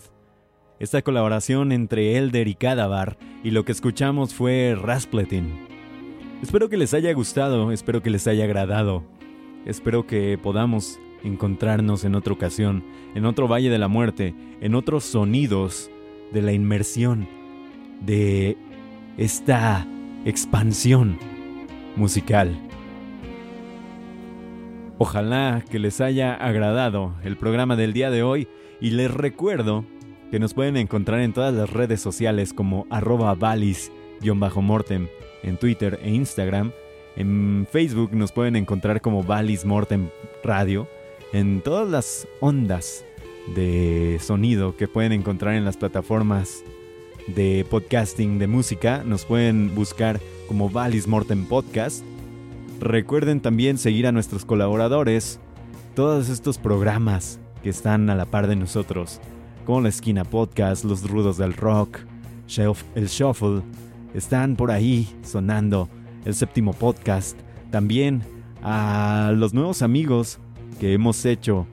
Esta 0.81 1.03
colaboración 1.03 1.70
entre 1.70 2.18
Elder 2.18 2.49
y 2.49 2.57
Cadavar 2.57 3.16
y 3.45 3.53
lo 3.53 3.64
que 3.64 3.70
escuchamos 3.70 4.35
fue 4.35 4.77
Raspletin. 4.77 5.68
Espero 6.43 6.68
que 6.68 6.79
les 6.79 6.95
haya 6.95 7.12
gustado, 7.12 7.70
espero 7.70 8.03
que 8.03 8.11
les 8.11 8.27
haya 8.27 8.43
agradado. 8.43 9.05
Espero 9.67 10.07
que 10.07 10.39
podamos 10.39 11.01
encontrarnos 11.23 12.05
en 12.05 12.15
otra 12.15 12.35
ocasión, 12.35 12.85
en 13.15 13.25
otro 13.25 13.49
Valle 13.49 13.71
de 13.71 13.79
la 13.79 13.89
Muerte, 13.89 14.35
en 14.61 14.75
otros 14.75 15.05
sonidos 15.05 15.91
de 16.33 16.43
la 16.43 16.53
inmersión, 16.53 17.27
de 18.05 18.57
esta 19.17 19.87
expansión 20.25 21.19
musical. 21.97 22.59
Ojalá 24.99 25.65
que 25.71 25.79
les 25.79 26.01
haya 26.01 26.35
agradado 26.35 27.15
el 27.25 27.37
programa 27.37 27.77
del 27.77 27.93
día 27.93 28.11
de 28.11 28.23
hoy 28.23 28.49
y 28.81 28.91
les 28.91 29.11
recuerdo 29.11 29.85
que 30.31 30.39
nos 30.39 30.55
pueden 30.55 30.77
encontrar 30.77 31.21
en 31.21 31.33
todas 31.33 31.55
las 31.55 31.71
redes 31.71 32.01
sociales 32.01 32.53
como 32.53 32.87
arroba 32.91 33.35
valis-mortem 33.35 35.09
en 35.43 35.57
Twitter 35.57 35.99
e 36.03 36.11
Instagram. 36.11 36.73
En 37.17 37.67
Facebook 37.71 38.12
nos 38.12 38.33
pueden 38.33 38.57
encontrar 38.57 39.01
como 39.01 39.23
Valis 39.23 39.65
Mortem 39.65 40.09
Radio. 40.43 40.89
En 41.33 41.61
todas 41.61 41.89
las 41.89 42.29
ondas 42.41 43.05
de 43.55 44.19
sonido 44.21 44.77
que 44.77 44.89
pueden 44.89 45.12
encontrar 45.12 45.55
en 45.55 45.65
las 45.65 45.77
plataformas 45.77 46.65
de 47.29 47.65
podcasting 47.71 48.39
de 48.39 48.47
música, 48.47 49.03
nos 49.05 49.25
pueden 49.25 49.75
buscar 49.75 50.21
como 50.49 50.69
Valis 50.69 51.07
Mortem 51.07 51.47
Podcast. 51.47 52.05
Recuerden 52.81 53.41
también 53.41 53.79
seguir 53.79 54.07
a 54.07 54.12
nuestros 54.12 54.45
colaboradores, 54.45 55.39
todos 55.95 56.29
estos 56.29 56.59
programas 56.59 57.39
que 57.62 57.71
están 57.71 58.11
a 58.11 58.15
la 58.15 58.27
par 58.27 58.47
de 58.47 58.57
nosotros, 58.57 59.21
como 59.65 59.81
la 59.81 59.89
Esquina 59.89 60.25
Podcast, 60.25 60.85
Los 60.85 61.09
Rudos 61.09 61.39
del 61.39 61.55
Rock, 61.55 61.99
el 62.95 63.07
Shuffle, 63.07 63.62
están 64.15 64.57
por 64.57 64.71
ahí 64.71 65.09
sonando 65.23 65.89
el 66.25 66.35
séptimo 66.35 66.72
podcast. 66.72 67.39
También 67.70 68.22
a 68.62 69.33
los 69.35 69.55
nuevos 69.55 69.83
amigos 69.83 70.39
que 70.81 70.93
hemos 70.93 71.25
hecho 71.25 71.66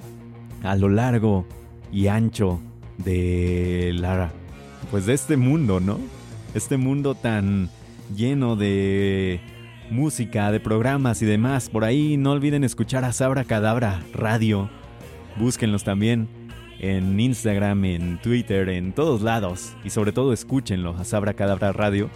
a 0.63 0.75
lo 0.75 0.89
largo 0.89 1.45
y 1.91 2.07
ancho 2.07 2.59
de 2.97 3.91
la 3.95 4.31
pues 4.89 5.05
de 5.05 5.13
este 5.13 5.37
mundo, 5.37 5.79
¿no? 5.79 5.99
Este 6.53 6.77
mundo 6.77 7.15
tan 7.15 7.69
lleno 8.15 8.55
de 8.55 9.39
música, 9.89 10.51
de 10.51 10.59
programas 10.59 11.21
y 11.21 11.25
demás. 11.25 11.69
Por 11.69 11.83
ahí 11.83 12.17
no 12.17 12.31
olviden 12.31 12.63
escuchar 12.63 13.05
a 13.05 13.13
Sabra 13.13 13.45
Cadabra 13.45 14.01
Radio. 14.13 14.69
Búsquenlos 15.37 15.83
también 15.83 16.27
en 16.79 17.19
Instagram, 17.19 17.85
en 17.85 18.19
Twitter, 18.21 18.69
en 18.69 18.91
todos 18.91 19.21
lados. 19.21 19.73
Y 19.83 19.91
sobre 19.91 20.11
todo 20.11 20.33
escúchenlo 20.33 20.95
a 20.97 21.05
Sabra 21.05 21.33
Cadabra 21.33 21.71
Radio. 21.71 22.09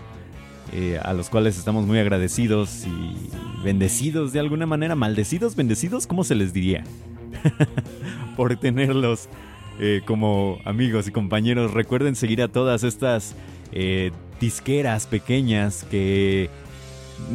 Eh, 0.74 1.00
a 1.02 1.14
los 1.14 1.30
cuales 1.30 1.58
estamos 1.58 1.86
muy 1.86 2.00
agradecidos 2.00 2.86
y 2.86 3.64
bendecidos 3.64 4.34
de 4.34 4.40
alguna 4.40 4.66
manera, 4.66 4.96
maldecidos, 4.96 5.56
bendecidos, 5.56 6.08
¿cómo 6.08 6.24
se 6.24 6.36
les 6.36 6.54
diría? 6.54 6.84
Por 8.36 8.58
tenerlos 8.58 9.30
eh, 9.80 10.02
como 10.06 10.60
amigos 10.66 11.08
y 11.08 11.12
compañeros. 11.12 11.74
Recuerden 11.74 12.16
seguir 12.16 12.42
a 12.42 12.48
todas 12.48 12.84
estas 12.84 13.36
eh, 13.72 14.12
disqueras 14.40 15.06
pequeñas 15.08 15.86
que 15.90 16.50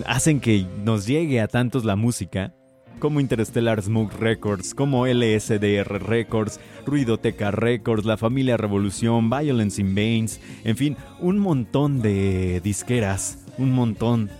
hacen 0.07 0.41
que 0.41 0.67
nos 0.85 1.07
llegue 1.07 1.41
a 1.41 1.49
tantos 1.49 1.85
la 1.85 1.97
música 1.97 2.55
como 3.01 3.19
Interstellar 3.19 3.83
Smoke 3.83 4.15
Records, 4.21 4.75
como 4.75 5.07
LSDR 5.07 6.07
Records, 6.07 6.61
Ruidoteca 6.87 7.51
Records, 7.51 8.05
La 8.05 8.17
Familia 8.17 8.57
Revolución, 8.57 9.29
Violence 9.29 9.81
in 9.81 9.95
Veins, 9.95 10.41
en 10.63 10.77
fin, 10.77 10.97
un 11.19 11.39
montón 11.39 12.01
de 12.01 12.61
disqueras, 12.63 13.45
un 13.59 13.73
montón 13.73 14.31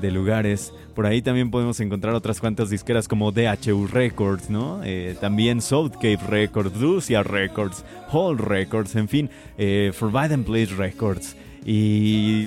de 0.00 0.10
lugares. 0.10 0.72
Por 0.94 1.06
ahí 1.06 1.20
también 1.20 1.50
podemos 1.50 1.78
encontrar 1.80 2.14
otras 2.14 2.40
cuantas 2.40 2.70
disqueras 2.70 3.08
como 3.08 3.32
DHU 3.32 3.88
Records, 3.88 4.48
¿no? 4.48 4.80
Eh, 4.84 5.16
también 5.20 5.60
South 5.60 5.92
Cape 5.94 6.20
Records, 6.28 6.80
Lucia 6.80 7.22
Records, 7.22 7.84
Hall 8.10 8.38
Records, 8.38 8.94
en 8.96 9.08
fin, 9.08 9.30
eh, 9.58 9.92
Forbidden 9.92 10.44
Place 10.44 10.74
Records 10.74 11.36
y 11.66 12.46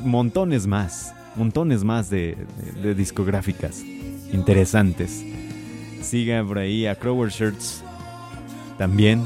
montones 0.00 0.66
más, 0.66 1.14
montones 1.36 1.84
más 1.84 2.10
de 2.10 2.36
discográficas 2.96 3.84
interesantes. 4.32 5.24
Sigan 6.02 6.46
por 6.46 6.58
ahí 6.58 6.86
a 6.86 6.94
Crower 6.94 7.30
Shirts. 7.30 7.82
También 8.78 9.24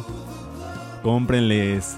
cómprenles 1.03 1.97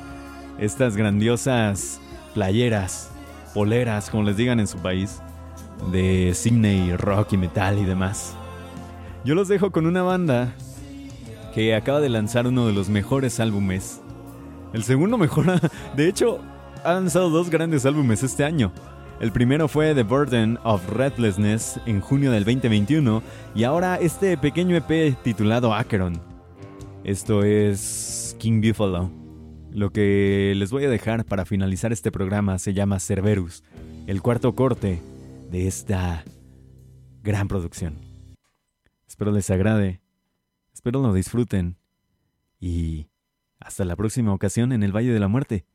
estas 0.59 0.97
grandiosas 0.97 2.01
playeras, 2.35 3.11
poleras, 3.55 4.11
como 4.11 4.23
les 4.25 4.37
digan 4.37 4.61
en 4.61 4.67
su 4.67 4.79
país, 4.79 5.21
de 5.91 6.33
Sydney, 6.35 6.97
rock 6.97 7.33
y 7.33 7.37
metal 7.37 7.79
y 7.79 7.85
demás. 7.85 8.35
Yo 9.25 9.35
los 9.35 9.49
dejo 9.49 9.71
con 9.71 9.87
una 9.87 10.03
banda 10.03 10.55
que 11.55 11.75
acaba 11.75 12.01
de 12.01 12.09
lanzar 12.09 12.47
uno 12.47 12.67
de 12.67 12.73
los 12.73 12.89
mejores 12.89 13.41
álbumes. 13.41 14.01
El 14.73 14.85
segundo 14.85 15.19
mejor, 15.19 15.61
de 15.97 16.09
hecho, 16.09 16.41
ha 16.85 16.95
lanzado 16.95 17.31
dos 17.31 17.51
grandes 17.51 17.85
álbumes 17.85 18.23
este 18.23 18.45
año. 18.45 18.73
El 19.21 19.33
primero 19.33 19.68
fue 19.68 19.95
The 19.95 20.03
Burden 20.03 20.59
of 20.64 20.89
Redlessness 20.89 21.79
en 21.85 22.01
junio 22.01 22.33
del 22.33 22.45
2021 22.45 23.23
y 23.55 23.64
ahora 23.64 23.97
este 23.97 24.39
pequeño 24.39 24.75
EP 24.77 25.14
titulado 25.23 25.75
Acheron. 25.75 26.18
Esto 27.05 27.45
es 27.45 28.35
King 28.39 28.62
Buffalo. 28.62 29.11
Lo 29.73 29.93
que 29.93 30.55
les 30.57 30.71
voy 30.71 30.87
a 30.87 30.89
dejar 30.89 31.27
para 31.27 31.45
finalizar 31.45 31.93
este 31.93 32.11
programa 32.11 32.59
se 32.59 32.73
llama 32.73 32.99
Cerberus, 32.99 33.62
el 34.07 34.23
cuarto 34.23 34.55
corte 34.55 35.03
de 35.51 35.66
esta 35.66 36.25
gran 37.23 37.47
producción. 37.47 37.99
Espero 39.07 39.33
les 39.33 39.51
agrade, 39.51 40.01
espero 40.73 41.03
lo 41.03 41.12
disfruten 41.12 41.77
y 42.59 43.09
hasta 43.59 43.85
la 43.85 43.97
próxima 43.97 44.33
ocasión 44.33 44.73
en 44.73 44.83
el 44.83 44.97
Valle 44.97 45.12
de 45.12 45.21
la 45.21 45.29
Muerte. 45.29 45.66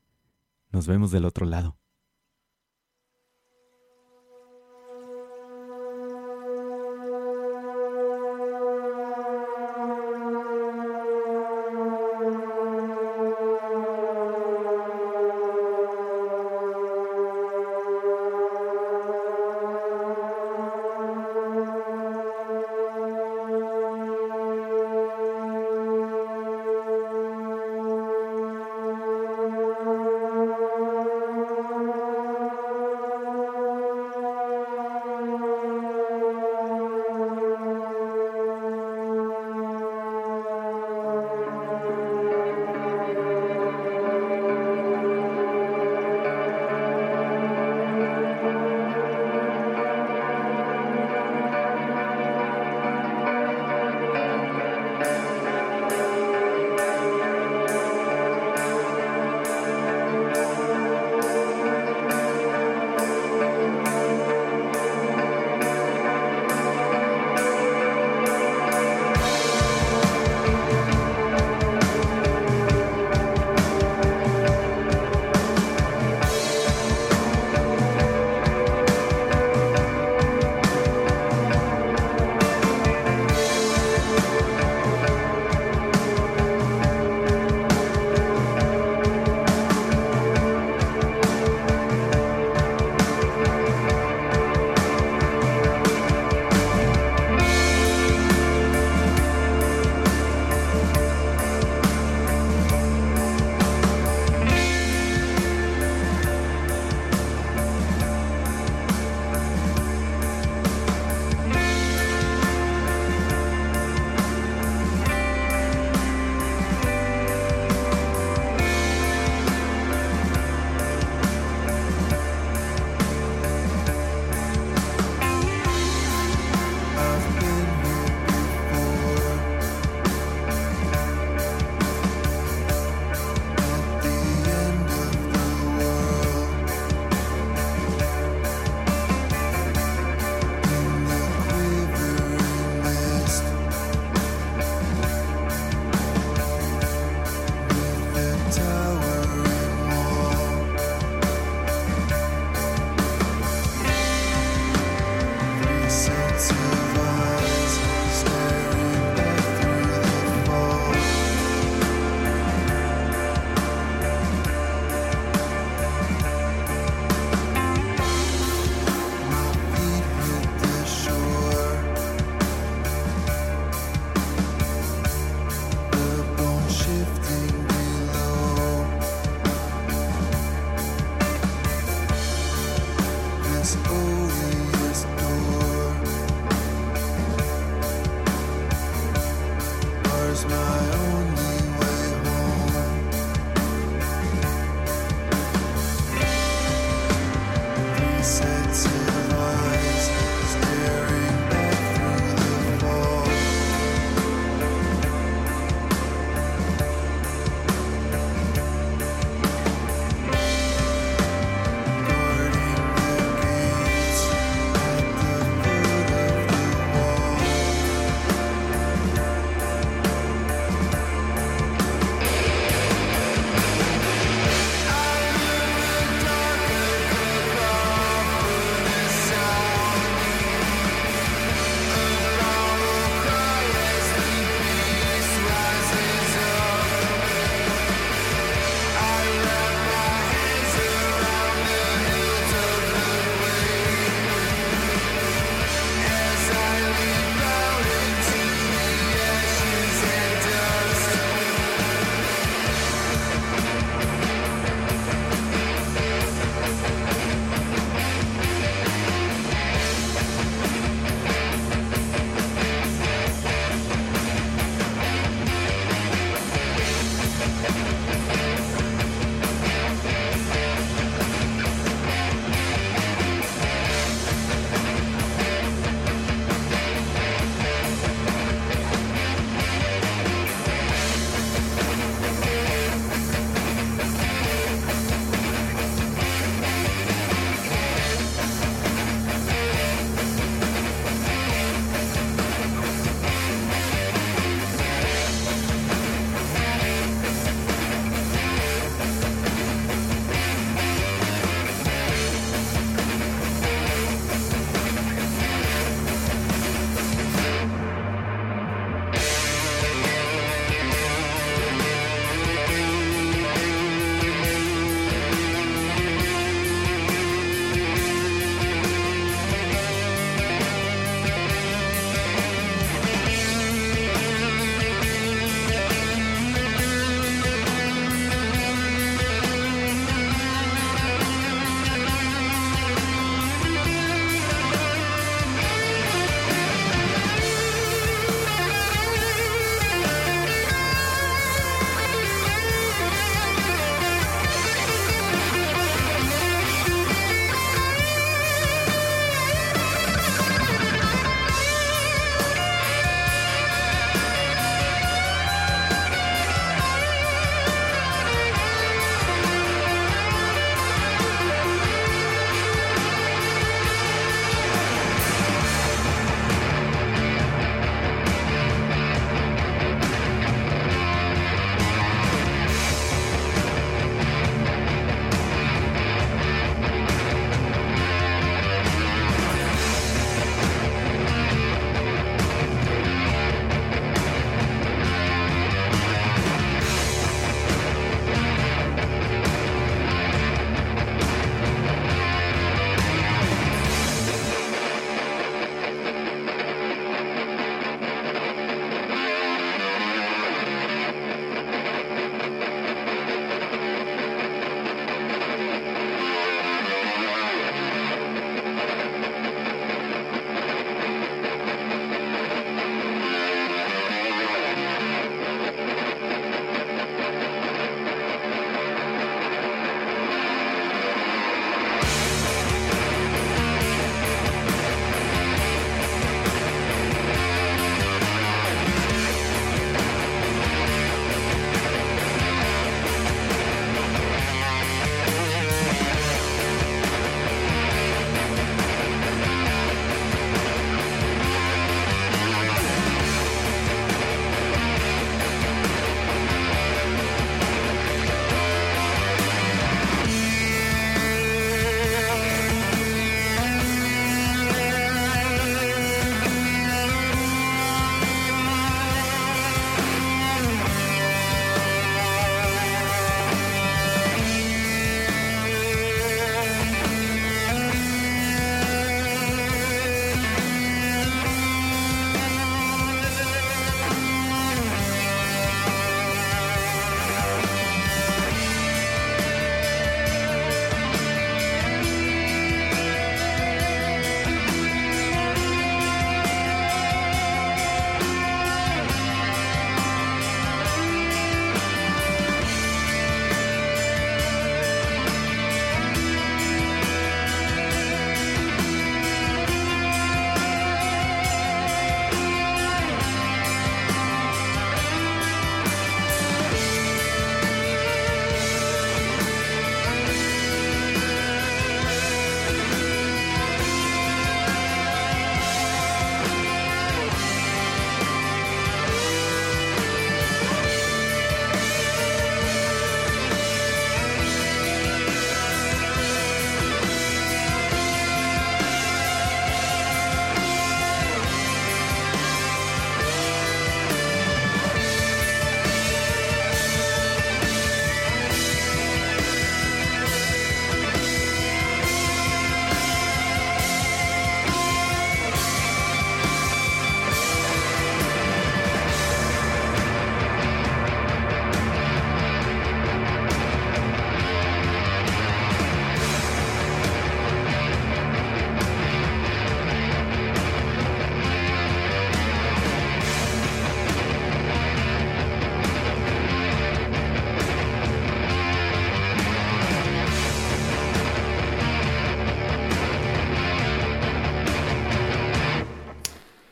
Nos 0.72 0.88
vemos 0.88 1.12
del 1.12 1.26
otro 1.26 1.46
lado. 1.46 1.78